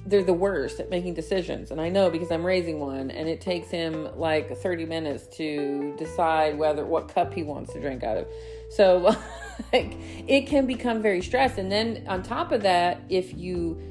[0.05, 1.71] they're the worst at making decisions.
[1.71, 5.95] And I know because I'm raising one and it takes him like 30 minutes to
[5.97, 8.27] decide whether what cup he wants to drink out of.
[8.69, 8.97] So
[9.73, 9.95] like
[10.27, 11.57] it can become very stressed.
[11.57, 13.81] And then on top of that, if you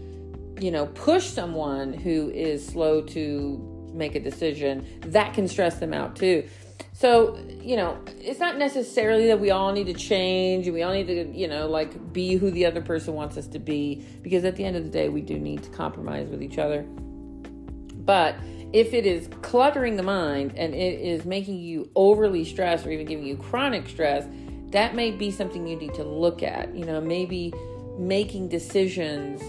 [0.62, 5.92] you know, push someone who is slow to make a decision, that can stress them
[5.92, 6.48] out too.
[6.92, 10.92] So, you know, it's not necessarily that we all need to change and we all
[10.92, 14.44] need to, you know, like be who the other person wants us to be because
[14.44, 16.82] at the end of the day, we do need to compromise with each other.
[16.82, 18.36] But
[18.72, 23.06] if it is cluttering the mind and it is making you overly stressed or even
[23.06, 24.26] giving you chronic stress,
[24.70, 26.74] that may be something you need to look at.
[26.74, 27.52] You know, maybe
[27.98, 29.42] making decisions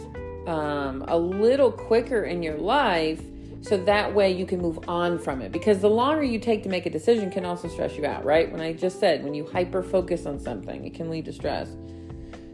[0.47, 3.21] um, a little quicker in your life
[3.63, 5.53] so that way you can move on from it.
[5.53, 8.51] Because the longer you take to make a decision can also stress you out right?
[8.51, 11.69] When i just said when you hyper focus on something it can lead to stress.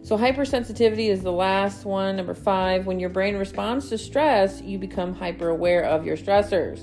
[0.03, 2.16] So hypersensitivity is the last one.
[2.16, 6.80] Number five when your brain responds to stress you become hyper aware of your stressors.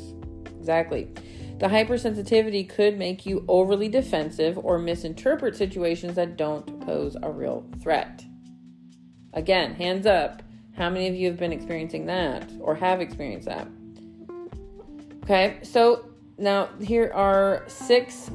[0.59, 1.09] Exactly.
[1.59, 7.65] The hypersensitivity could make you overly defensive or misinterpret situations that don't pose a real
[7.81, 8.25] threat.
[9.35, 10.43] Again hands up.
[10.77, 13.69] How many of you have been experiencing that or have experienced that
[15.27, 16.05] Okay, so
[16.39, 18.31] now here are six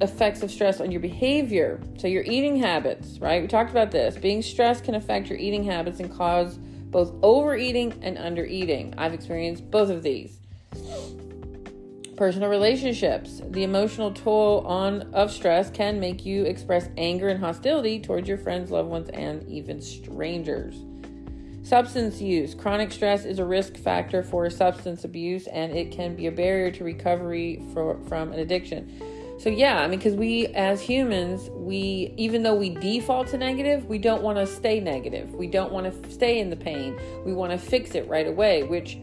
[0.00, 1.80] effects of stress on your behavior.
[1.98, 3.42] So, your eating habits, right?
[3.42, 4.14] We talked about this.
[4.16, 8.94] Being stressed can affect your eating habits and cause both overeating and undereating.
[8.96, 10.38] I've experienced both of these.
[12.16, 13.42] Personal relationships.
[13.50, 18.38] The emotional toll on of stress can make you express anger and hostility towards your
[18.38, 20.85] friends, loved ones, and even strangers.
[21.66, 22.54] Substance use.
[22.54, 26.70] Chronic stress is a risk factor for substance abuse and it can be a barrier
[26.70, 29.36] to recovery for, from an addiction.
[29.40, 33.86] So, yeah, I mean, because we as humans, we, even though we default to negative,
[33.86, 35.34] we don't want to stay negative.
[35.34, 36.96] We don't want to stay in the pain.
[37.24, 38.96] We want to fix it right away, which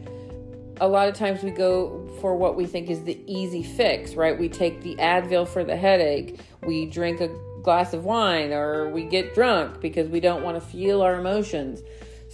[0.80, 4.38] a lot of times we go for what we think is the easy fix, right?
[4.38, 7.28] We take the Advil for the headache, we drink a
[7.62, 11.82] glass of wine, or we get drunk because we don't want to feel our emotions.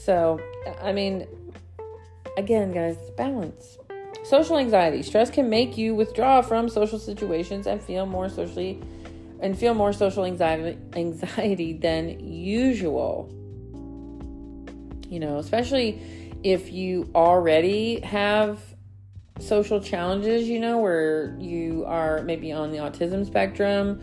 [0.05, 0.41] So,
[0.81, 1.27] I mean,
[2.37, 3.79] again, guys, balance.
[4.25, 5.03] Social anxiety.
[5.03, 8.81] Stress can make you withdraw from social situations and feel more socially
[9.41, 13.29] and feel more social anxiety anxiety than usual.
[15.09, 16.01] You know, especially
[16.43, 18.61] if you already have
[19.39, 24.03] social challenges, you know, where you are maybe on the autism spectrum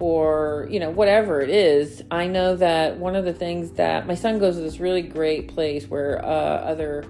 [0.00, 4.14] or you know whatever it is i know that one of the things that my
[4.14, 7.04] son goes to this really great place where uh, other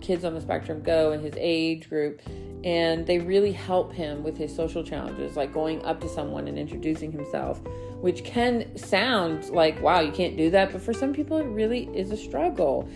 [0.00, 2.20] kids on the spectrum go in his age group
[2.64, 6.58] and they really help him with his social challenges like going up to someone and
[6.58, 7.60] introducing himself
[8.00, 11.84] which can sound like wow you can't do that but for some people it really
[11.94, 12.88] is a struggle.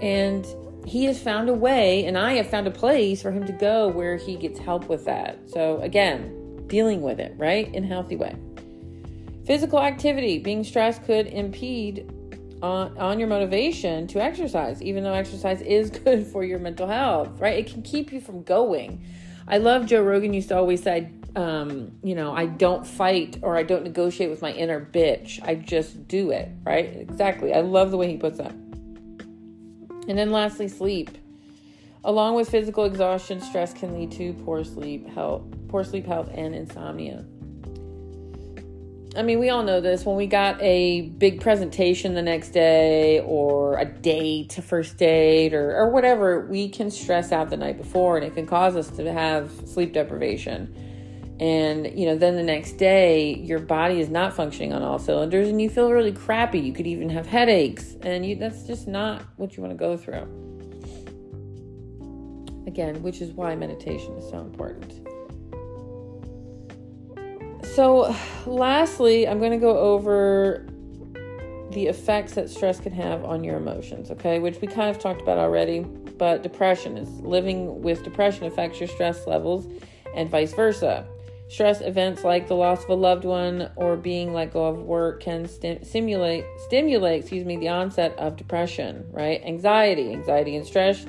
[0.00, 0.46] And
[0.84, 3.88] he has found a way and i have found a place for him to go
[3.88, 5.38] where he gets help with that.
[5.48, 8.34] So again dealing with it right in a healthy way
[9.44, 12.10] Physical activity, being stressed could impede
[12.62, 17.40] on, on your motivation to exercise, even though exercise is good for your mental health,
[17.40, 17.58] right?
[17.58, 19.04] It can keep you from going.
[19.48, 23.56] I love Joe Rogan used to always say, um, you know, I don't fight or
[23.56, 25.40] I don't negotiate with my inner bitch.
[25.42, 26.84] I just do it, right?
[26.84, 27.52] Exactly.
[27.52, 28.52] I love the way he puts that.
[28.52, 31.18] And then lastly, sleep.
[32.04, 36.54] Along with physical exhaustion, stress can lead to poor sleep health, poor sleep health and
[36.54, 37.24] insomnia.
[39.14, 40.06] I mean, we all know this.
[40.06, 45.52] When we got a big presentation the next day, or a date, a first date,
[45.52, 48.88] or, or whatever, we can stress out the night before and it can cause us
[48.96, 50.74] to have sleep deprivation.
[51.40, 55.48] And, you know, then the next day, your body is not functioning on all cylinders
[55.48, 56.60] and you feel really crappy.
[56.60, 59.96] You could even have headaches, and you, that's just not what you want to go
[59.96, 60.26] through.
[62.66, 65.01] Again, which is why meditation is so important.
[67.74, 68.14] So,
[68.44, 70.66] lastly, I'm going to go over
[71.70, 74.38] the effects that stress can have on your emotions, okay?
[74.40, 78.90] Which we kind of talked about already, but depression is living with depression affects your
[78.90, 79.66] stress levels
[80.14, 81.06] and vice versa.
[81.48, 85.22] Stress events like the loss of a loved one or being let go of work
[85.22, 89.42] can st- stimulate stimulate, excuse me, the onset of depression, right?
[89.44, 91.06] Anxiety, anxiety and stress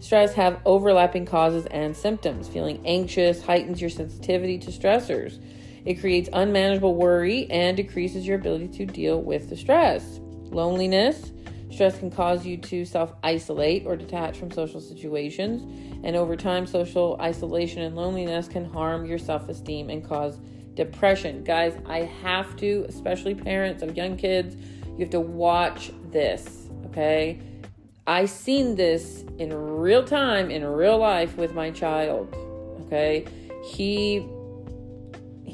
[0.00, 2.48] stress have overlapping causes and symptoms.
[2.48, 5.38] Feeling anxious heightens your sensitivity to stressors
[5.86, 10.18] it creates unmanageable worry and decreases your ability to deal with the stress.
[10.20, 11.32] Loneliness.
[11.70, 15.62] Stress can cause you to self isolate or detach from social situations.
[16.04, 20.38] And over time, social isolation and loneliness can harm your self esteem and cause
[20.74, 21.44] depression.
[21.44, 27.40] Guys, I have to, especially parents of young kids, you have to watch this, okay?
[28.06, 32.34] I seen this in real time, in real life with my child,
[32.82, 33.26] okay?
[33.64, 34.26] He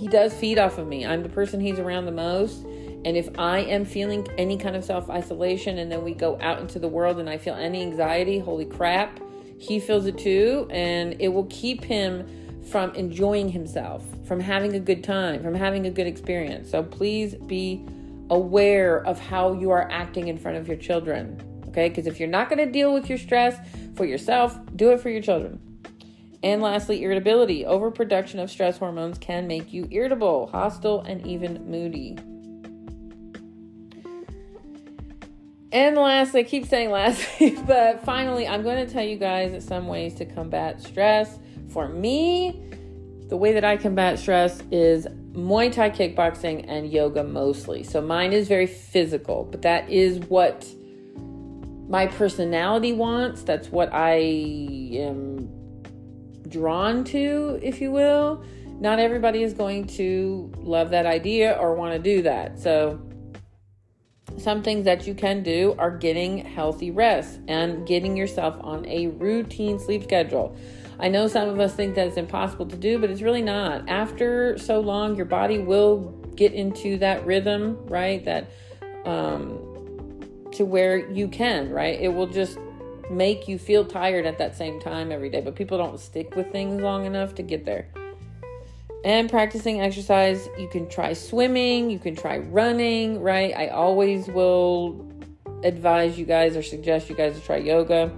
[0.03, 1.07] he does feed off of me.
[1.07, 2.65] I'm the person he's around the most.
[3.05, 6.59] And if I am feeling any kind of self isolation and then we go out
[6.59, 9.21] into the world and I feel any anxiety, holy crap,
[9.59, 10.67] he feels it too.
[10.71, 12.27] And it will keep him
[12.69, 16.69] from enjoying himself, from having a good time, from having a good experience.
[16.69, 17.87] So please be
[18.29, 21.41] aware of how you are acting in front of your children.
[21.69, 21.91] Okay?
[21.91, 23.57] Because if you're not going to deal with your stress
[23.95, 25.72] for yourself, do it for your children.
[26.43, 27.65] And lastly, irritability.
[27.65, 32.19] Overproduction of stress hormones can make you irritable, hostile, and even moody.
[35.73, 39.87] And last, I keep saying lastly, but finally, I'm going to tell you guys some
[39.87, 41.39] ways to combat stress.
[41.69, 42.61] For me,
[43.29, 47.85] the way that I combat stress is Muay Thai kickboxing and yoga mostly.
[47.85, 50.67] So mine is very physical, but that is what
[51.89, 53.43] my personality wants.
[53.43, 55.62] That's what I am
[56.53, 58.45] drawn to, if you will.
[58.79, 62.61] Not everybody is going to love that idea or want to do that.
[62.61, 63.01] So
[64.39, 69.09] some things that you can do are getting healthy rest and getting yourself on a
[69.09, 70.57] routine sleep schedule.
[70.99, 73.89] I know some of us think that it's impossible to do, but it's really not.
[73.89, 76.01] After so long, your body will
[76.37, 78.25] get into that rhythm, right?
[78.25, 78.51] That
[79.05, 79.59] um,
[80.53, 81.99] to where you can, right?
[82.01, 82.59] It will just
[83.13, 86.51] make you feel tired at that same time every day, but people don't stick with
[86.51, 87.89] things long enough to get there.
[89.05, 93.53] And practicing exercise, you can try swimming, you can try running, right?
[93.57, 95.09] I always will
[95.65, 98.13] advise you guys or suggest you guys to try yoga.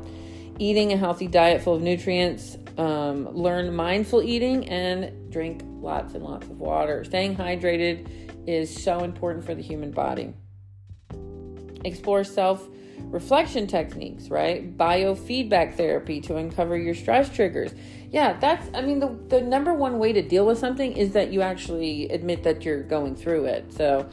[0.58, 6.22] Eating a healthy diet full of nutrients, um, learn mindful eating, and drink lots and
[6.22, 7.02] lots of water.
[7.04, 8.08] Staying hydrated
[8.46, 10.34] is so important for the human body.
[11.84, 12.68] Explore self
[12.98, 14.76] reflection techniques, right?
[14.76, 17.72] Biofeedback therapy to uncover your stress triggers.
[18.10, 21.32] Yeah, that's, I mean, the, the number one way to deal with something is that
[21.32, 23.72] you actually admit that you're going through it.
[23.72, 24.08] So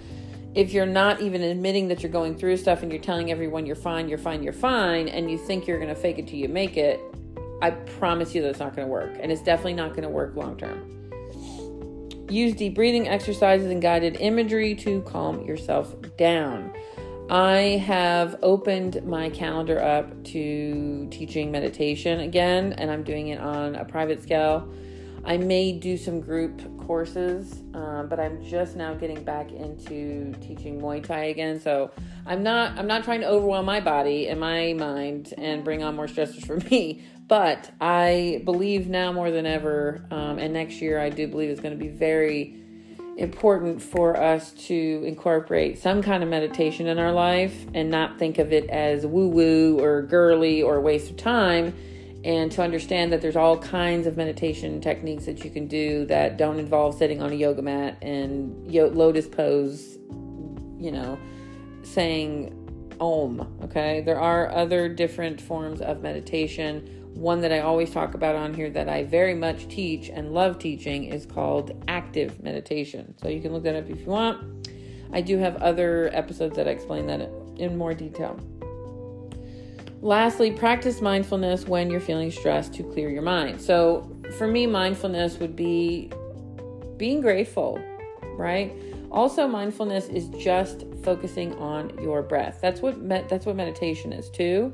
[0.54, 3.76] if you're not even admitting that you're going through stuff and you're telling everyone you're
[3.76, 6.50] fine, you're fine, you're fine, and you think you're going to fake it till you
[6.50, 7.00] make it,
[7.62, 9.18] I promise you that's not going to work.
[9.20, 10.98] And it's definitely not going to work long term.
[12.30, 16.74] Use deep breathing exercises and guided imagery to calm yourself down.
[17.32, 23.76] I have opened my calendar up to teaching meditation again, and I'm doing it on
[23.76, 24.70] a private scale.
[25.24, 30.82] I may do some group courses, um, but I'm just now getting back into teaching
[30.82, 31.58] Muay Thai again.
[31.62, 31.92] So
[32.26, 35.96] I'm not I'm not trying to overwhelm my body and my mind and bring on
[35.96, 37.02] more stressors for me.
[37.30, 41.62] But I believe now more than ever, um, and next year I do believe it's
[41.62, 42.61] going to be very
[43.18, 48.40] important for us to incorporate some kind of meditation in our life and not think
[48.40, 51.74] of it as woo woo or girly or waste of time.
[52.24, 56.38] And to understand that there's all kinds of meditation techniques that you can do that
[56.38, 59.98] don't involve sitting on a yoga mat and lotus pose,
[60.78, 61.18] you know,
[61.82, 62.58] saying
[63.00, 63.58] om.
[63.64, 64.02] Okay.
[64.02, 68.70] There are other different forms of meditation one that I always talk about on here
[68.70, 73.14] that I very much teach and love teaching is called active meditation.
[73.22, 74.70] So you can look that up if you want.
[75.14, 78.40] I do have other episodes that explain that in more detail.
[80.02, 83.62] Lastly, practice mindfulness when you're feeling stressed to clear your mind.
[83.62, 86.12] So for me, mindfulness would be
[86.98, 87.80] being grateful,
[88.36, 88.74] right?
[89.12, 92.60] Also, mindfulness is just focusing on your breath.
[92.62, 94.74] That's what me- that's what meditation is too.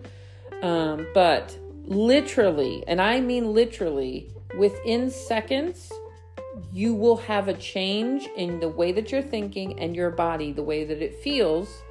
[0.61, 1.57] Um, but
[1.87, 5.91] literally, and I mean literally, within seconds,
[6.71, 10.63] you will have a change in the way that you're thinking and your body, the
[10.63, 11.81] way that it feels,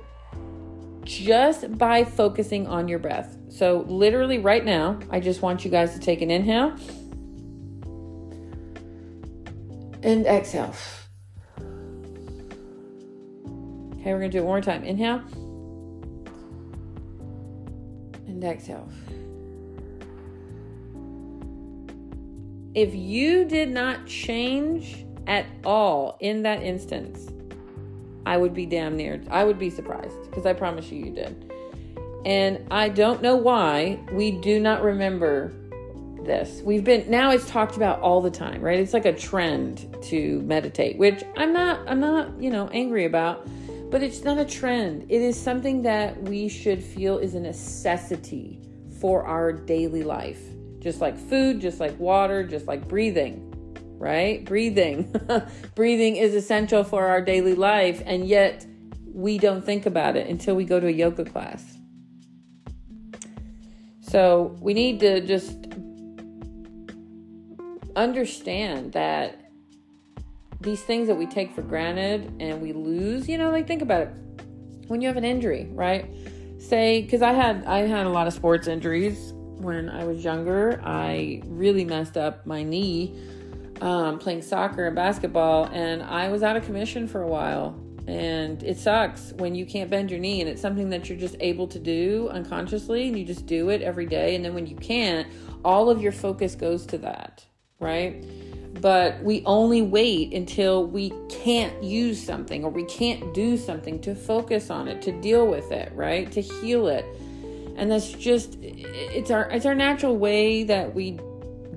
[1.02, 3.36] just by focusing on your breath.
[3.48, 6.76] So, literally, right now, I just want you guys to take an inhale
[10.02, 10.74] and exhale.
[13.94, 14.84] Okay, we're gonna do it one more time.
[14.84, 15.22] Inhale
[18.26, 18.88] and exhale.
[22.76, 27.26] If you did not change at all in that instance,
[28.26, 31.50] I would be damn near, I would be surprised because I promise you, you did.
[32.26, 35.54] And I don't know why we do not remember
[36.22, 36.60] this.
[36.66, 38.78] We've been now it's talked about all the time, right?
[38.78, 43.48] It's like a trend to meditate, which I'm not I'm not, you know, angry about,
[43.90, 45.06] but it's not a trend.
[45.08, 48.60] It is something that we should feel is a necessity
[49.00, 50.42] for our daily life
[50.86, 53.52] just like food, just like water, just like breathing,
[53.98, 54.44] right?
[54.44, 55.12] Breathing.
[55.74, 58.64] breathing is essential for our daily life, and yet
[59.12, 61.76] we don't think about it until we go to a yoga class.
[64.00, 65.66] So we need to just
[67.96, 69.50] understand that
[70.60, 74.02] these things that we take for granted and we lose, you know, like think about
[74.02, 74.14] it.
[74.86, 76.08] When you have an injury, right?
[76.60, 80.80] Say, because I had I had a lot of sports injuries when I was younger.
[80.84, 83.14] I really messed up my knee
[83.80, 87.78] um, playing soccer and basketball, and I was out of commission for a while.
[88.06, 91.34] And it sucks when you can't bend your knee and it's something that you're just
[91.40, 94.36] able to do unconsciously and you just do it every day.
[94.36, 95.26] And then when you can't,
[95.64, 97.44] all of your focus goes to that,
[97.80, 98.24] right?
[98.80, 104.14] But we only wait until we can't use something or we can't do something to
[104.14, 106.30] focus on it, to deal with it, right?
[106.30, 107.04] To heal it.
[107.76, 111.18] And that's just it's our it's our natural way that we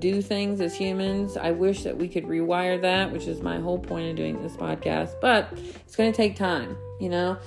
[0.00, 1.36] do things as humans.
[1.36, 4.56] I wish that we could rewire that, which is my whole point of doing this
[4.56, 7.38] podcast, but it's going to take time, you know?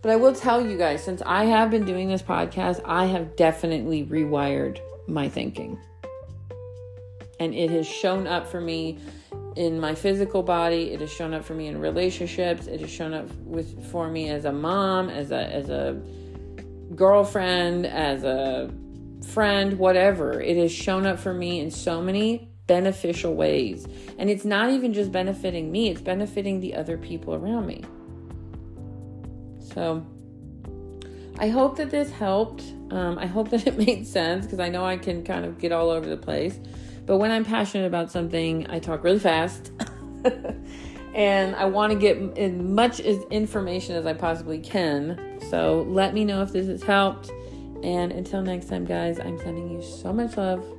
[0.00, 3.36] But I will tell you guys, since I have been doing this podcast, I have
[3.36, 5.78] definitely rewired my thinking.
[7.40, 8.98] And it has shown up for me
[9.56, 13.12] in my physical body, it has shown up for me in relationships, it has shown
[13.12, 16.00] up with for me as a mom, as a as a
[16.94, 18.70] girlfriend, as a
[19.28, 20.40] friend, whatever.
[20.40, 23.86] It has shown up for me in so many beneficial ways.
[24.18, 27.84] And it's not even just benefiting me, it's benefiting the other people around me.
[29.74, 30.06] So
[31.38, 32.62] I hope that this helped.
[32.90, 35.72] Um, I hope that it made sense because I know I can kind of get
[35.72, 36.58] all over the place.
[37.06, 39.72] But when I'm passionate about something, I talk really fast.
[41.18, 45.40] and I want to get as much as information as I possibly can.
[45.50, 47.32] So let me know if this has helped.
[47.82, 50.77] And until next time, guys, I'm sending you so much love.